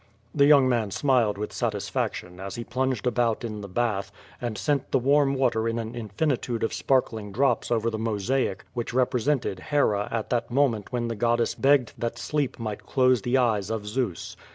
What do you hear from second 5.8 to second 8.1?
infinitude of sparkling drops over the